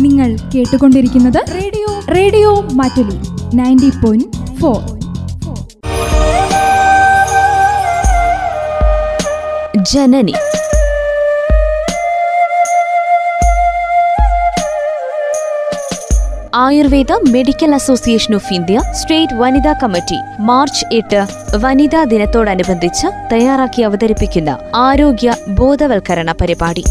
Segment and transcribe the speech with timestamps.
[0.00, 2.14] നിങ്ങൾ കേട്ടുകൊണ്ടിരിക്കുന്നത് radio.
[2.14, 3.18] Radio Mattoli
[3.56, 5.02] ninety point four.
[9.82, 10.34] Janani.
[16.54, 21.26] Ayurveda medical association of India state വനിതാ committee March എട്ട്
[21.56, 26.84] വനിതാ ദിനത്തോടനുബന്ധിച്ച് തയ്യാറാക്കി അവതരിപ്പിക്കുന്ന ആരോഗ്യ ബോധവൽക്കരണ പരിപാടി.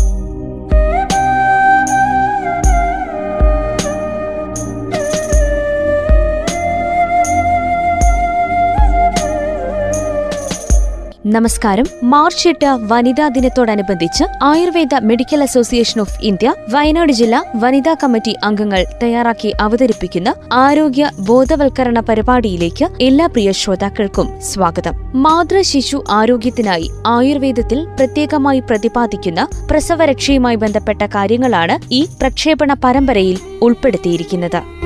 [11.25, 11.85] നമസ്കാരം.
[12.03, 19.53] മാർച്ച് എട്ട് വനിതാ ദിനത്തോടനുബന്ധിച്ച് Ayurveda medical association of India Wayanad ജില്ലാ വനിതാ കമ്മിറ്റി അംഗങ്ങൾ തയ്യാറാക്കി
[19.59, 24.93] അവതരിപ്പിക്കുന്ന ആരോഗ്യ ബോധവൽക്കരണ പരിപാടിയിലേക്ക് എല്ലാ പ്രിയ ശ്രോതാക്കൾക്കും സ്വാഗതം.
[25.15, 34.80] മാതൃ ശിശു ആരോഗ്യത്തിനായി ആയുർവേദത്തിൽ പ്രത്യേകമായി പ്രതിപാദിക്കുന്ന പ്രസവരക്ഷയുമായി ബന്ധപ്പെട്ട കാര്യങ്ങളാണ് ഈ പ്രക്ഷേപണ പരമ്പരയിൽ ഉൾപ്പെടുത്തിയിരിക്കുന്നത്.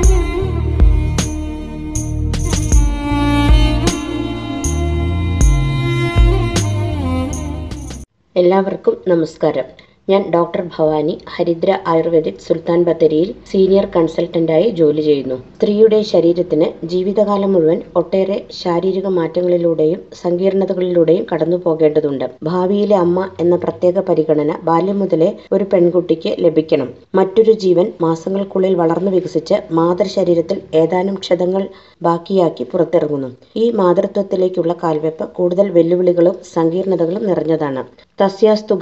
[8.36, 9.68] എല്ലാവർക്കും നമസ്കാരം.
[10.08, 15.38] ഞാൻ ഡോക്ടർ ഭവാനി ഹരിദ്ര ആയുർവേദിക് സുൽത്താൻ ബത്തേരിയിൽ സീനിയർ കൺസൾട്ടന്റായി ജോലി ചെയ്യുന്നു.
[15.56, 24.52] സ്ത്രീയുടെ ശരീരത്തിന് ജീവിതകാലം മുഴുവൻ ഒട്ടേറെ ശാരീരിക മാറ്റങ്ങളിലൂടെയും സങ്കീർണതകളിലൂടെയും കടന്നു പോകേണ്ടതുണ്ട് ഭാവിയിലെ അമ്മ എന്ന പ്രത്യേക പരിഗണന
[24.70, 26.90] ബാല്യം മുതലേ ഒരു പെൺകുട്ടിക്ക് ലഭിക്കണം.
[27.20, 31.66] മറ്റൊരു ജീവൻ മാസങ്ങൾക്കുള്ളിൽ വളർന്നു വികസിച്ച് മാതൃശരീരത്തിൽ ഏതാനും ക്ഷതങ്ങൾ
[32.02, 33.32] ബാക്കിയാക്കി പുറത്തിറങ്ങുന്നു.
[33.56, 37.84] ഈ മാതൃത്വത്തിലേക്കുള്ള കാൽവെപ്പ് കൂടുതൽ വെല്ലുവിളികളും സങ്കീർണതകളും നിറഞ്ഞതാണ്.
[38.20, 38.74] തസ്യാസ്തു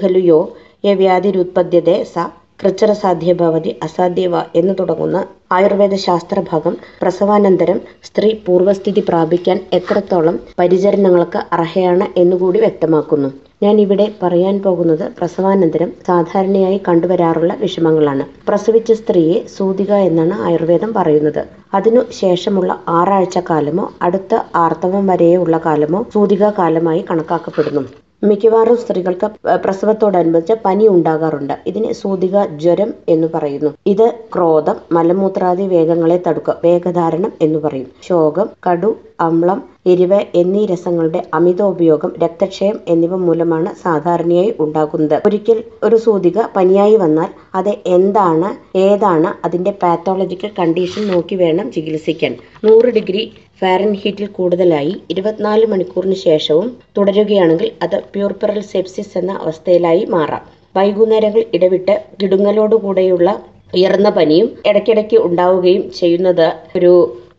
[0.84, 2.24] ഖലു യോ സ സ
[2.64, 5.18] കൃച്ചരസാധ്യഭവതി അസാധ്യവ എന്ന് തുടങ്ങുന്ന
[5.52, 13.30] ആയുർവേദ ശാസ്ത്രഭാഗം പ്രസവാനന്തരം സ്ത്രീ പൂർവസ്ഥിതി പ്രാപിക്കാൻ എത്രത്തോളം പരിചരണങ്ങൾക്ക് അർഹയാണ് എന്നുകൂടി വ്യക്തമാക്കുന്നു.
[13.64, 18.26] ഞാൻ ഇവിടെ പറയാൻ പോകുന്നത് പ്രസവാനന്തരം സാധാരണയായി കണ്ടുവരാറുള്ള വിഷമങ്ങളാണ്.
[18.48, 21.44] പ്രസവിച്ച സ്ത്രീയെ സൂതിക എന്നാണ് ആയുർവേദം പറയുന്നത്.
[21.74, 27.84] അതിനു ശേഷമുള്ള ആറാഴ്ച കാലമോ അടുത്ത ആർത്തവം വരെയുള്ള കാലമോ സൂതിക കാലമായി കണക്കാക്കപ്പെടുന്നു.
[28.30, 29.28] മിക്കവാറും സ്ത്രീകൾക്ക്
[29.64, 31.56] പ്രസവത്തോടനുബന്ധിച്ച് പനി ഉണ്ടാകാറുണ്ട്.
[31.68, 33.72] ഇതിനെ സൂതിക ജ്വരം എന്ന് പറയുന്നു.
[33.94, 37.90] ഇത് ക്രോധം മലമൂത്രാദി വേഗങ്ങളെ തടുക്കുക വേഗധാരണം എന്ന് പറയും.
[38.08, 38.92] ശോകം കടു
[39.28, 39.60] അമ്ളം
[39.92, 45.16] എരിവ് എന്നീ രസങ്ങളുടെ അമിതോപയോഗം രക്തക്ഷയം എന്നിവ മൂലമാണ് സാധാരണയായി ഉണ്ടാകുന്നത്.
[45.28, 52.34] ഒരിക്കൽ ഒരു സൂതിക പനിയായി വന്നാൽ അത് എന്താണ് ഏതാണ് അതിന്റെ പാത്തോളജിക്കൽ കണ്ടീഷൻ നോക്കി വേണം ചികിത്സിക്കാൻ.
[52.64, 53.24] നൂറ് ഡിഗ്രി
[53.62, 60.44] ഫാരൻഹീറ്റിൽ കൂടുതലായി ഇരുപത്തിനാല് മണിക്കൂറിന് ശേഷവും തുടരുകയാണെങ്കിൽ അത് പ്യൂർപെറൽ സെപ്സിസ് എന്ന അവസ്ഥയിലായി മാറാം.
[60.76, 63.30] വൈകുന്നേരങ്ങൾ ഇടവിട്ട് കിടുങ്ങലോടുകൂടെയുള്ള
[63.74, 66.94] ഉയർന്ന പനിയും ഇടയ്ക്കിടയ്ക്ക് ഉണ്ടാവുകയും ചെയ്യുന്നത് ഒരു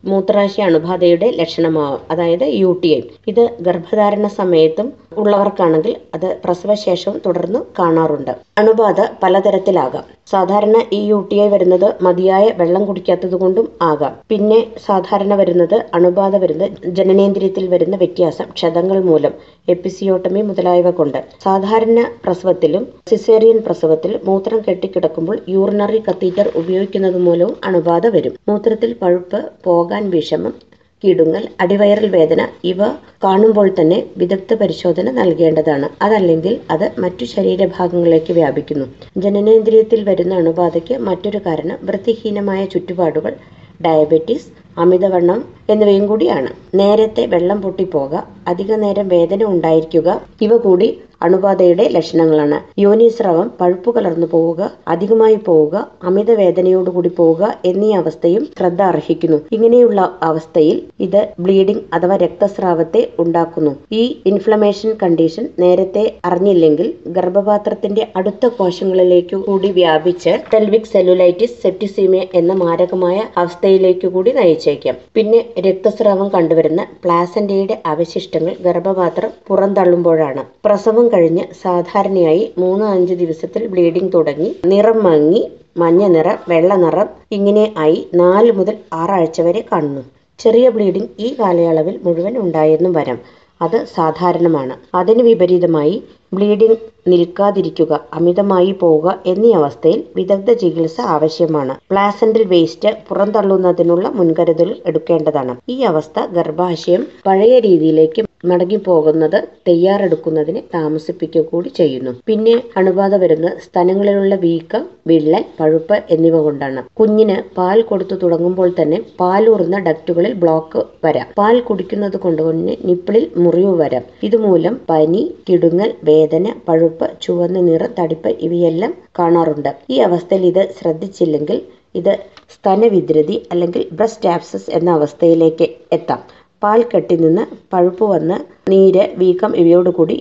[0.05, 2.01] മൂത്രാശയ അണുബാധയുടെ ലക്ഷണമാവാം.
[2.11, 3.01] അതായത് യു ടി ഐ.
[3.27, 4.87] ഇത് ഗർഭധാരണ സമയത്തും
[5.17, 8.31] ഉള്ളവർക്കാണെങ്കിൽ അത് പ്രസവശേഷവും തുടർന്ന് കാണാറുണ്ട്.
[8.57, 10.03] അണുബാധ പലതരത്തിലാകാം.
[10.31, 14.13] സാധാരണ ഈ യു ടി ഐ വരുന്നത് മതിയായ വെള്ളം കുടിക്കാത്തത് കൊണ്ടും ആകാം.
[14.31, 19.33] പിന്നെ സാധാരണ വരുന്നത് അണുബാധ വരുന്നത് ജനനേന്ദ്രിയത്തിൽ വരുന്ന വ്യത്യാസം ക്ഷതങ്ങൾ മൂലം
[19.69, 21.19] എപ്പിസിയോട്ടമി മുതലായവ കൊണ്ട്.
[21.43, 28.33] സാധാരണ പ്രസവത്തിലും സിസേറിയൻ പ്രസവത്തിൽ മൂത്രം കെട്ടിക്കിടക്കുമ്പോൾ യൂറിനറി കത്തീറ്റർ ഉപയോഗിക്കുന്നത് മൂലവും അണുബാധ വരും.
[28.49, 30.55] മൂത്രത്തിൽ പഴുപ്പ് പോകാൻ വിഷമം
[31.03, 32.79] കിടുങ്ങൽ അടിവയറൽ വേദന ഇവ
[33.23, 35.87] കാണുമ്പോൾ തന്നെ വിദഗ്ധ പരിശോധന നൽകേണ്ടതാണ്.
[36.01, 38.85] അതല്ലെങ്കിൽ അത് മറ്റു ശരീരഭാഗങ്ങളിലേക്ക് വ്യാപിക്കുന്നു.
[39.17, 43.33] ജനനേന്ദ്രിയത്തിൽ വരുന്ന അണുബാധയ്ക്ക് മറ്റൊരു കാരണം വൃത്തിഹീനമായ ചുറ്റുപാടുകൾ
[43.79, 44.47] ഡയബറ്റീസ്
[44.77, 45.39] അമിതവണ്ണം
[45.69, 46.49] എന്നിവയും കൂടിയാണ്.
[46.73, 48.13] നേരത്തെ വെള്ളം പൊട്ടിപ്പോക
[48.47, 50.07] അധിക നേരം വേദന ഉണ്ടായിരിക്കുക
[50.41, 50.87] ഇവ കൂടി
[51.21, 52.57] അണുബാധയുടെ ലക്ഷണങ്ങളാണ്.
[52.79, 57.33] യോനിസ്രവം പഴുപ്പ് കലർന്നു പോവുക അധികമായി പോവുക അമിത വേദനയോടുകൂടി പോവുക
[57.65, 59.39] എന്നീ അവസ്ഥയും ശ്രദ്ധ അർഹിക്കുന്നു.
[59.51, 63.75] ഇങ്ങനെയുള്ള അവസ്ഥയിൽ ഇത് ബ്ലീഡിംഗ് അഥവാ രക്തസ്രാവത്തെ ഉണ്ടാക്കുന്നു.
[63.91, 73.23] ഈ ഇൻഫ്ലമേഷൻ കണ്ടീഷൻ നേരത്തെ അറിഞ്ഞില്ലെങ്കിൽ ഗർഭപാത്രത്തിന്റെ അടുത്ത കോശങ്ങളിലേക്ക് കൂടി വ്യാപിച്ച് പെൽവിക് സെല്ലുലൈറ്റിസ് സെപ്റ്റിസീമിയ എന്ന മാരകമായ
[73.37, 74.95] അവസ്ഥയിലേക്ക് കൂടി നയിച്ചേക്കാം.
[75.15, 80.43] പിന്നെ രക്തസ്രാവം കണ്ടുവരുന്ന പ്ലാസന്റയുടെ അവശിഷ്ടങ്ങൾ ഗർഭപാത്രം പുറന്തള്ളുമ്പോഴാണ്.
[80.65, 85.41] പ്രസവം കഴിഞ്ഞ് സാധാരണയായി മൂന്ന് അഞ്ച് ദിവസത്തിൽ ബ്ലീഡിംഗ് തുടങ്ങി നിറം മങ്ങി
[85.77, 90.03] മഞ്ഞ നിറം വെള്ള നിറം ഇങ്ങനെ ആയി നാല് മുതൽ ആറാഴ്ച വരെ കാണുന്നു.
[90.39, 93.19] ചെറിയ ബ്ലീഡിംഗ് ഈ കാലയളവിൽ മുഴുവൻ ഉണ്ടായെന്നും വരാം.
[93.61, 94.73] അത് സാധാരണമാണ്.
[94.95, 96.03] അതിന് വിപരീതമായി
[96.35, 96.77] ബ്ലീഡിംഗ്
[97.11, 101.73] നിൽക്കാതിരിക്കുക അമിതമായി പോവുക എന്നീ അവസ്ഥയിൽ വിദഗ്ധ ചികിത്സ ആവശ്യമാണ്.
[101.91, 105.55] പ്ലാസന്റൽ വേസ്റ്റ് പുറന്തള്ളുന്നതിനുള്ള മുൻകരുതൽ എടുക്കേണ്ടതാണ്.
[105.73, 109.37] ഈ അവസ്ഥ ഗർഭാശയം പഴയ രീതിയിലേക്ക് മടങ്ങിപ്പോകുന്നത്
[109.67, 112.11] തയ്യാറെടുക്കുന്നതിന് താമസിപ്പിക്കുക കൂടി ചെയ്യുന്നു.
[112.29, 116.81] പിന്നെ അണുബാധ വരുന്ന സ്ഥലങ്ങളിലുള്ള വീക്കം വിള്ളൽ പഴുപ്പ് എന്നിവ കൊണ്ടാണ്.
[116.99, 121.27] കുഞ്ഞിന് പാൽ കൊടുത്തു തുടങ്ങുമ്പോൾ തന്നെ പാലൂറുന്ന ഡക്റ്റുകളിൽ ബ്ലോക്ക് വരാം.
[121.39, 124.03] പാൽ കുടിക്കുന്നത് കൊണ്ട് കുഞ്ഞിന് നിപ്പിളിൽ മുറിവ് വരാം.
[124.23, 129.71] ഇതുമൂലം പനി കിടുങ്ങൽ വേദന വേദന പഴുപ്പ് ചുവന്ന നിറ തടിപ്പ് ഇവയെല്ലാം കാണാറുണ്ട്.
[129.89, 131.57] ഈ അവസ്ഥയിൽ ഇത് ശ്രദ്ധിച്ചില്ലെങ്കിൽ
[131.99, 132.13] ഇത്
[132.53, 135.67] സ്തനവിദ്രുതി അല്ലെങ്കിൽ ബ്രസ്റ്റ് ആപ്സസ് എന്ന അവസ്ഥയിലേക്ക്
[135.97, 136.21] എത്താം.
[136.63, 137.43] പാൽ കെട്ടി നിന്ന്
[137.73, 138.37] പഴുപ്പ് വന്ന്
[138.71, 140.17] നീര് വീക്കം ഇവയോടുകൂടി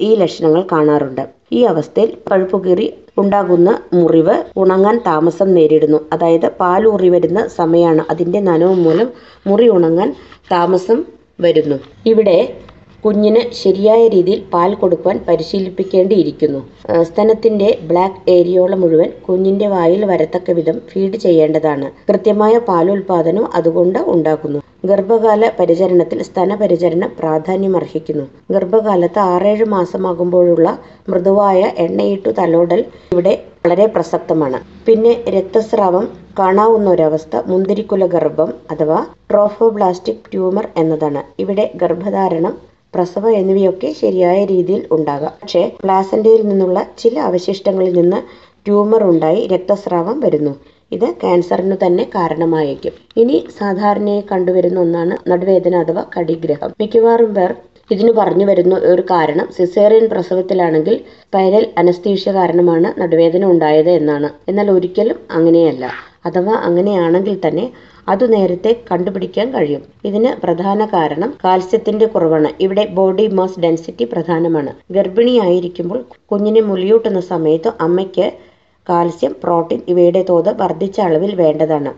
[0.00, 1.24] ഈ ലക്ഷണങ്ങൾ കാണാറുണ്ട്.
[1.52, 2.86] ഈ അവസ്ഥയിൽ പഴുപ്പ് കീറി
[3.18, 6.00] ഉണ്ടാകുന്ന മുറിവ് ഉണങ്ങാൻ താമസം നേരിടുന്നു.
[6.12, 9.08] അതായത് പാൽ ഉറി വരുന്ന സമയമാണ് അതിന്റെ നനവ് മൂലം
[9.46, 10.10] മുറി ഉണങ്ങാൻ
[10.52, 11.00] താമസം
[11.40, 11.78] വരുന്നു.
[12.12, 12.38] ഇവിടെ
[13.04, 16.60] കുഞ്ഞിന് ശരിയായ രീതിയിൽ പാൽ കൊടുക്കുവാൻ പരിശീലിപ്പിക്കേണ്ടിയിരിക്കുന്നു.
[17.08, 21.86] സ്തനത്തിന്റെ ബ്ലാക്ക് ഏരിയോള മുഴുവൻ കുഞ്ഞിന്റെ വായിൽ വരത്തക്ക വിധം ഫീഡ് ചെയ്യേണ്ടതാണ്.
[22.08, 24.60] കൃത്യമായ പാലുൽപാദനം അതുകൊണ്ട് ഉണ്ടാക്കുന്നു.
[24.90, 28.24] ഗർഭകാല പരിചരണത്തിൽ സ്തനപരിചരണം പ്രാധാന്യമർഹിക്കുന്നു.
[28.50, 30.68] ഗർഭകാലത്ത് ആറേഴ് മാസമാകുമ്പോഴുള്ള
[31.08, 32.80] മൃദുവായ എണ്ണയിട്ടു തലോടൽ
[33.12, 34.58] ഇവിടെ വളരെ പ്രസക്തമാണ്.
[34.86, 36.04] പിന്നെ രക്തസ്രാവം
[36.38, 38.98] കാണാവുന്ന ഒരവസ്ഥ മുന്തിരിക്കുല ഗർഭം അഥവാ
[39.30, 41.22] ട്രോഫോബ്ലാസ്റ്റിക് ട്യൂമർ എന്നതാണ്.
[41.38, 42.54] ഇവിടെ ഗർഭധാരണം
[42.94, 45.32] പ്രസവം എന്നിവയൊക്കെ ശരിയായ രീതിയിൽ ഉണ്ടാകാം.
[45.42, 48.20] പക്ഷേ പ്ലാസന്റയിൽ നിന്നുള്ള ചില അവശിഷ്ടങ്ങളിൽ നിന്ന്
[48.66, 50.52] ട്യൂമർ ഉണ്ടായി രക്തസ്രാവം വരുന്നു.
[50.92, 52.92] ഇത് ക്യാൻസറിന് തന്നെ കാരണമായേക്കും.
[53.16, 56.72] ഇനി സാധാരണയായി കണ്ടുവരുന്ന ഒന്നാണ് നടുവേദന അഥവാ കടിഗ്രഹം.
[56.80, 57.54] മിക്കവാറും പേർ
[57.90, 64.30] ഇതിന് പറഞ്ഞു വരുന്ന ഒരു കാരണം സിസേറിയൻ പ്രസവത്തിലാണെങ്കിൽ സ്പൈരൽ അനസ്തീഷ്യ കാരണമാണ് നടുവേദന ഉണ്ടായത് എന്നാണ്.
[64.48, 65.84] എന്നാൽ ഒരിക്കലും അങ്ങനെയല്ല.
[66.26, 67.64] അഥവാ അങ്ങനെയാണെങ്കിൽ തന്നെ
[68.08, 69.82] അത് നേരത്തെ കണ്ടുപിടിക്കാൻ കഴിയും.
[70.04, 72.48] ഇതിന് പ്രധാന കാരണം കാൽസ്യത്തിന്റെ കുറവാണ്.
[72.60, 74.72] ഇവിടെ ബോഡി മാസ് ഡെൻസിറ്റി പ്രധാനമാണ്.
[74.90, 78.26] ഗർഭിണിയായിരിക്കുമ്പോൾ കുഞ്ഞിനെ മുലയൂട്ടുന്ന സമയത്ത് അമ്മയ്ക്ക്
[78.86, 81.90] കാൽസ്യം പ്രോട്ടീൻ ഇവയുടെ തോത് വർദ്ധിച്ച അളവിൽ വേണ്ടതാണ്.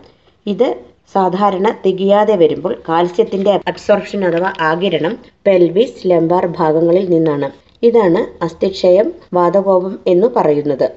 [0.45, 0.67] ഇത്
[1.15, 5.13] സാധാരണ തികയാതെ വരുമ്പോൾ കാൽസ്യത്തിന്റെ അബ്സോർപ്ഷൻ അഥവാ ആകിരണം
[5.45, 7.49] പെൽവിസ് ലംബാർ ഭാഗങ്ങളിൽ നിന്നാണ്.
[7.83, 10.87] ഇതാണ് അസ്ഥിക്ഷയം വാതകോപം എന്ന് പറയുന്നത്.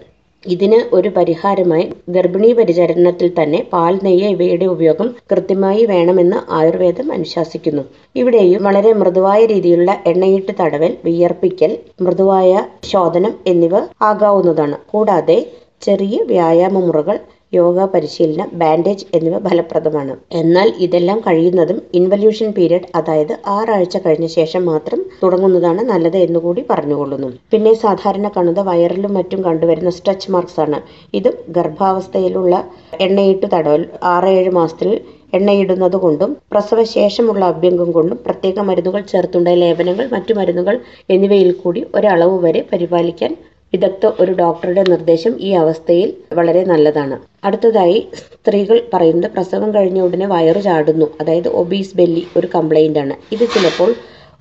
[0.46, 7.82] ഇതിന് ഒരു പരിഹാരമായി ഗർഭിണി പരിചരണത്തിൽ തന്നെ പാൽ നെയ്യ് ഇവയുടെ ഉപയോഗം കൃത്യമായി വേണമെന്ന് ആയുർവേദം അനുശാസിക്കുന്നു.
[8.14, 12.52] ഇവിടെയും വളരെ മൃദുവായ രീതിയിലുള്ള എണ്ണയിട്ട് തടവൽ വിയർപ്പിക്കൽ മൃദുവായ
[12.93, 14.78] ശോധനം എന്നിവ ആകാവുന്നതാണ്.
[14.93, 15.38] കൂടാതെ
[15.82, 17.16] ചെറിയ വ്യായാമ മുറകൾ
[17.52, 20.14] യോഗ പരിശീലനം ബാൻഡേജ് എന്നിവ ഫലപ്രദമാണ്.
[20.40, 27.31] എന്നാൽ ഇതെല്ലാം കഴിയുന്നതും ഇൻവല്യൂഷൻ പീരീഡ് അതായത് ആറാഴ്ച കഴിഞ്ഞ ശേഷം മാത്രം തുടങ്ങുന്നതാണ് നല്ലത് എന്നുകൂടി പറഞ്ഞുകൊള്ളുന്നു.
[27.52, 30.81] പിന്നെ സാധാരണ കാണുന്ന വയറിലും മറ്റും കണ്ടുവരുന്ന സ്ട്രെച്ച് മാർക്സ് ആണ്.
[31.14, 32.54] ഇതും ഗർഭാവസ്ഥയിലുള്ള
[33.00, 33.84] എണ്ണയിട്ട് തടവൽ
[34.14, 34.90] ആറ് ഏഴ് മാസത്തിൽ
[35.32, 40.75] എണ്ണയിടുന്നത് കൊണ്ടും പ്രസവശേഷമുള്ള അഭ്യംഗം കൊണ്ടും പ്രത്യേക മരുന്നുകൾ ചേർത്തുണ്ടായ ലേപനങ്ങൾ മറ്റു മരുന്നുകൾ
[41.10, 43.32] എന്നിവയിൽ കൂടി ഒരളവ് വരെ പരിപാലിക്കാൻ
[43.73, 45.33] വിദഗ്ധ ഒരു ഡോക്ടറുടെ നിർദ്ദേശം.
[45.41, 47.17] ഈ അവസ്ഥയിൽ വളരെ നല്ലതാണ്.
[47.45, 51.07] അടുത്തതായി സ്ത്രീകൾ പറയുന്നത് പ്രസവം കഴിഞ്ഞ ഉടനെ വയറു ചാടുന്നു.
[51.21, 53.15] അതായത് ഒബീസ് ബെല്ലി ഒരു കംപ്ലൈന്റ് ആണ്.
[53.33, 53.91] ഇത് ചിലപ്പോൾ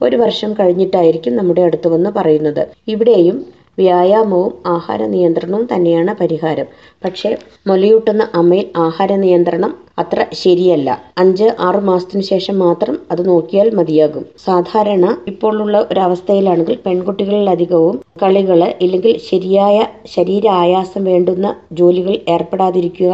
[0.02, 2.64] ഒരു വർഷം കഴിഞ്ഞിട്ടായിരിക്കും നമ്മുടെ അടുത്ത് വന്ന് പറയുന്നത്.
[2.88, 3.38] ഇവിടെയും
[3.78, 6.68] വ്യായാമവും ആഹാര നിയന്ത്രണവും തന്നെയാണ് പരിഹാരം.
[7.06, 7.30] പക്ഷേ
[7.68, 10.90] മുലയൂട്ടുന്ന അമ്മയിൽ ആഹാര നിയന്ത്രണം അത്ര ശരിയല്ല.
[11.18, 14.26] അഞ്ച് ആറ് മാസത്തിന് ശേഷം മാത്രം അത് നോക്കിയാൽ മതിയാകും.
[14.46, 19.78] സാധാരണ ഇപ്പോഴുള്ള ഒരവസ്ഥയിലാണെങ്കിൽ പെൺകുട്ടികളിലധികവും കളികൾ ഇല്ലെങ്കിൽ ശരിയായ
[20.16, 23.14] ശരീര ആയാസം വേണ്ടുന്ന ജോലികൾ ഏർപ്പെടാതിരിക്കുക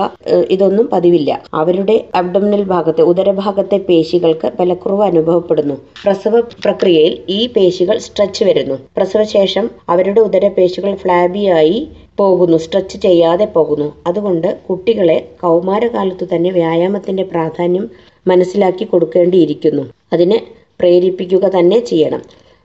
[0.50, 1.32] ഇതൊന്നും പതിവില്ല.
[1.54, 5.78] അവരുടെ അബ്ഡമിനൽ ഭാഗത്തെ ഉദരഭാഗത്തെ പേശികൾക്ക് ബലക്കുറവ് അനുഭവപ്പെടുന്നു.
[6.04, 8.78] പ്രസവ പ്രക്രിയയിൽ ഈ പേശികൾ സ്ട്രെച്ച് വരുന്നു.
[8.98, 11.80] പ്രസവശേഷം അവരുടെ ഉദരപേശികൾ ഫ്ലാബിയായി
[12.22, 13.94] പോകുന്നു സ്ട്രെച്ച് ചെയ്യാതെ പോകുന്നു.
[14.08, 17.86] അതുകൊണ്ട് കുട്ടികളെ കൗമാരകാലത്തു തന്നെ വ്യായാമത്തിന്റെ പ്രാധാന്യം
[18.28, 19.84] മനസ്സിലാക്കി കൊടുക്കേണ്ടിയിരിക്കുന്നു.
[20.14, 20.38] അതിനെ
[20.80, 22.22] പ്രേരിപ്പിക്കുക തന്നെ ചെയ്യണം.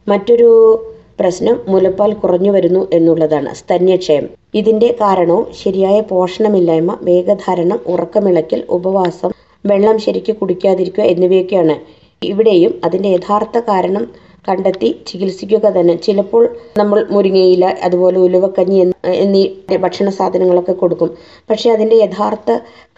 [0.06, 0.50] മറ്റൊരു
[1.20, 4.26] പ്രശ്നം മുലപ്പാൽ കുറഞ്ഞു വരുന്നു എന്നുള്ളതാണ് സ്തന്യക്ഷയം.
[4.55, 9.31] ഇതിന്റെ കാരണവും ശരിയായ പോഷണമില്ലായ്മ വേഗധാരണം ഉറക്കമിളയ്ക്കൽ ഉപവാസം
[9.64, 11.76] വെള്ളം ശരിക്ക് കുടിക്കാതിരിക്കുക എന്നിവയൊക്കെയാണ്.
[12.23, 14.04] ഇവിടെയും അതിന്റെ യഥാർത്ഥ കാരണം
[14.49, 15.95] കണ്ടെത്തി ചികിത്സിക്കുക തന്നെ.
[16.07, 16.43] ചിലപ്പോൾ
[16.79, 18.79] നമ്മൾ മുരിങ്ങയില അതുപോലെ ഉലുവക്കഞ്ഞി
[19.25, 19.43] എന്ന്
[19.85, 21.11] ഭക്ഷണ സാധനങ്ങളൊക്കെ കൊടുക്കും.
[21.50, 22.50] പക്ഷെ അതിന്റെ യഥാർത്ഥ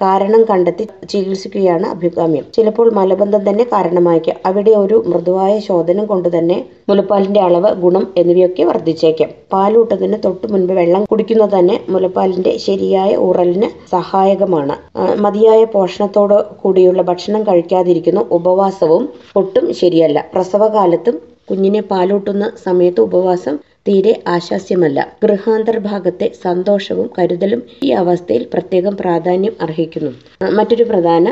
[0.03, 2.45] കാരണം കണ്ടെത്തി ചികിത്സിക്കുകയാണ് അഭികാമ്യം.
[2.57, 4.37] ചിലപ്പോൾ മലബന്ധം തന്നെ കാരണമായേക്കാം.
[4.47, 9.31] അവിടെ ഒരു മൃദുവായ ശോധനം കൊണ്ട് തന്നെ മുലപ്പാലിന്റെ അളവ് ഗുണം എന്നിവയൊക്കെ വർദ്ധിച്ചേക്കാം.
[9.53, 14.77] പാലൂട്ടത്തിന് തൊട്ടു മുൻപ് വെള്ളം കുടിക്കുന്നത് തന്നെ മുലപ്പാലിന്റെ ശരിയായ ഊറലിന് സഹായകമാണ്.
[15.25, 18.21] മതിയായ പോഷണത്തോട് കൂടിയുള്ള ഭക്ഷണം കഴിക്കാതിരിക്കുന്ന.
[18.31, 20.19] ഉപവാസവും ഒട്ടും ശരിയല്ല.
[20.35, 21.17] പ്രസവകാലത്തും
[21.51, 23.55] കുഞ്ഞിനെ പാലൂട്ടുന്ന സമയത്ത് ഉപവാസം
[23.89, 24.99] തീരെ ആശാസ്യമല്ല.
[25.23, 30.13] ഗൃഹാന്തർഭാഗത്തെ സന്തോഷവും കരുതലും ഈ അവസ്ഥയിൽ പ്രത്യേകം പ്രാധാന്യം അർഹിക്കുന്നു.
[30.59, 31.29] മറ്റൊരു പ്രധാന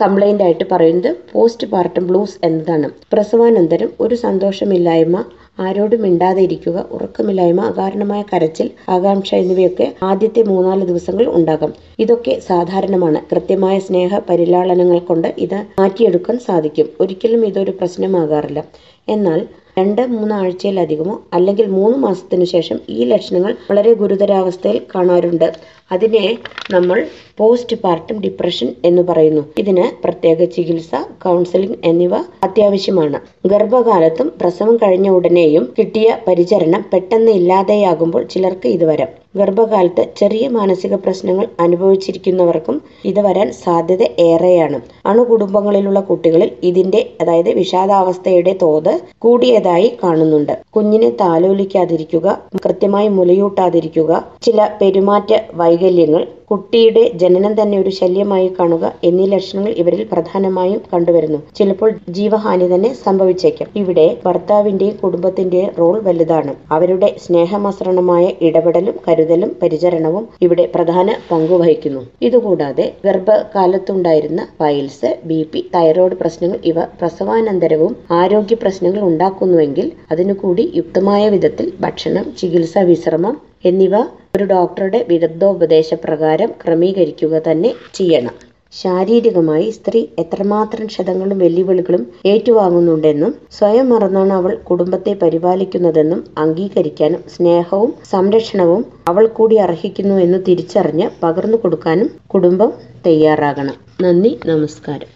[0.00, 2.88] കംപ്ലൈന്റ് ആയിട്ട് പറയുന്നത് പോസ്റ്റ് പാർട്ടം ബ്ലൂസ് എന്നതാണ്.
[3.12, 5.16] പ്രസവാനന്തരം ഒരു സന്തോഷമില്ലായ്മ
[5.58, 11.72] ആരോടും മിണ്ടാതെ ഇരിക്കുക ഉറക്കമില്ലായ്മ അകാരണമായ കരച്ചിൽ ആകാംക്ഷ എന്നിവയൊക്കെ ആദ്യത്തെ മൂന്നാൽ ദിവസങ്ങൾ ഉണ്ടാകാം.
[11.98, 13.20] ഇതൊക്കെ സാധാരണമാണ്.
[13.32, 16.88] കൃത്യമായ സ്നേഹ പരിലാളനങ്ങൾ കൊണ്ട് ഇത് മാറ്റിയെടുക്കാൻ സാധിക്കും.
[17.00, 18.62] ഒരിക്കലും ഇതൊരു പ്രശ്നമാകാറില്ല.
[19.10, 19.40] എന്നാൽ
[19.78, 25.46] രണ്ട് മൂന്ന് ആഴ്ചയിലധികമോ അല്ലെങ്കിൽ മൂന്ന് മാസത്തിനു ശേഷം ഈ ലക്ഷണങ്ങൾ വളരെ ഗുരുതരാവസ്ഥയിൽ കാണാറുണ്ട്.
[25.92, 26.24] അതിനെ
[26.70, 26.98] നമ്മൾ
[27.38, 29.42] പോസ്റ്റ് പാർട്ടം ഡിപ്രഷൻ എന്ന് പറയുന്നു.
[29.58, 33.20] ഇതിന് പ്രത്യേക ചികിത്സ കൗൺസിലിംഗ് എന്നിവ അത്യാവശ്യമാണ്.
[33.46, 41.46] ഗർഭകാലത്തും പ്രസവം കഴിഞ്ഞ ഉടനെയും കിട്ടിയ പരിചരണം പെട്ടെന്ന് ഇല്ലാതെയാകുമ്പോൾ ചിലർക്ക് ഇത് വരാം ഗർഭകാലത്ത് ചെറിയ മാനസിക പ്രശ്നങ്ങൾ
[41.60, 44.78] അനുഭവിച്ചിരിക്കുന്നവർക്കും ഇത് വരാൻ സാധ്യത ഏറെയാണ്.
[45.06, 50.54] അണുകുടുംബങ്ങളിലുള്ള കുട്ടികളിൽ ഇതിന്റെ അതായത് വിഷാദാവസ്ഥയുടെ തോത് കൂടിയതായി കാണുന്നുണ്ട്.
[50.70, 52.26] കുഞ്ഞിനെ താലോലിക്കാതിരിക്കുക
[52.64, 60.80] കൃത്യമായി മുലയൂട്ടാതിരിക്കുക ചില പെരുമാറ്റ വൈകല്യങ്ങൾ കുട്ടിയുടെ ജനനം തന്നെ ഒരു ശല്യമായി കാണുക എന്നീ ലക്ഷണങ്ങൾ ഇവരിൽ പ്രധാനമായും
[60.92, 61.38] കണ്ടുവരുന്നു.
[61.58, 63.68] ചിലപ്പോൾ ജീവഹാനി തന്നെ സംഭവിച്ചേക്കാം.
[63.82, 66.54] ഇവിടെ ഭർത്താവിന്റെയും കുടുംബത്തിന്റെയും റോൾ വലുതാണ്.
[66.76, 72.02] അവരുടെ സ്നേഹമസരണമായ ഇടപെടലും കരുതലും പരിചരണവും ഇവിടെ പ്രധാന പങ്ക് വഹിക്കുന്നു.
[72.28, 81.22] ഇതുകൂടാതെ ഗർഭകാലത്തുണ്ടായിരുന്ന പൈൽസ് ബി പി തൈറോയ്ഡ് പ്രശ്നങ്ങൾ ഇവ പ്രസവാനന്തരവും ആരോഗ്യ പ്രശ്നങ്ങൾ ഉണ്ടാക്കുന്നുവെങ്കിൽ അതിനു കൂടി യുക്തമായ
[81.28, 83.94] വിധത്തിൽ ഭക്ഷണം ചികിത്സ വിശ്രമം എന്നിവ
[84.34, 88.34] ഒരു ഡോക്ടറുടെ വിദഗ്ധോപദേശപ്രകാരം ക്രമീകരിക്കുക തന്നെ ചെയ്യണം.
[88.72, 99.26] ശാരീരികമായി സ്ത്രീ എത്രമാത്രം ക്ഷതങ്ങളും വെല്ലുവിളികളും ഏറ്റുവാങ്ങുന്നുണ്ടെന്നും സ്വയം മറന്നാണ് അവൾ കുടുംബത്തെ പരിപാലിക്കുന്നതെന്നും അംഗീകരിക്കാനും സ്നേഹവും സംരക്ഷണവും അവൾ
[99.26, 102.72] കൂടി അർഹിക്കുന്നു എന്ന് തിരിച്ചറിഞ്ഞ് പകർന്നു കൊടുക്കാനും കുടുംബം
[103.06, 103.74] തയ്യാറാകണം.
[104.00, 105.10] നന്ദി നമസ്കാരം.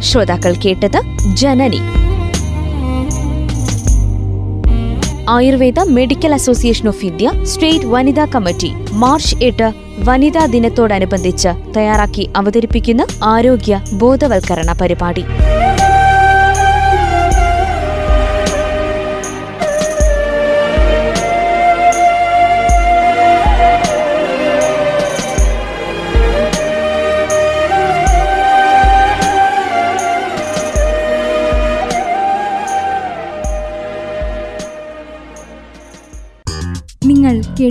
[0.00, 0.98] ശ്രോതാക്കൾ കേട്ടത്
[1.36, 1.82] Janani.
[5.28, 9.68] Ayurveda medical association of India state വനിതാ കമ്മിറ്റി മാർച്ച് എട്ട്
[10.04, 15.24] വനിതാ ദിനത്തോടനുബന്ധിച്ച് തയ്യാറാക്കി അവതരിപ്പിക്കുന്ന ആരോഗ്യ ബോധവൽക്കരണ പരിപാടി.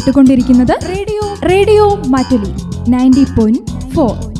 [0.07, 1.33] കേട്ടുകൊണ്ടിരിക്കുന്നത് radio.
[1.49, 2.51] Radio Mattoli.
[2.91, 4.32] Ninety point four